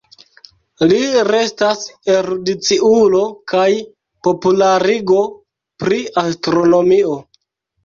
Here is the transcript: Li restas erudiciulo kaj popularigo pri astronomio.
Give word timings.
Li 0.91 1.01
restas 1.27 1.83
erudiciulo 2.13 3.21
kaj 3.53 3.67
popularigo 4.29 5.21
pri 5.85 6.03
astronomio. 6.27 7.17